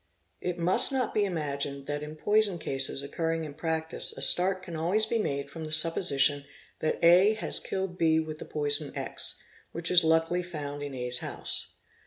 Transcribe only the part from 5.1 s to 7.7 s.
made from the supposition that A has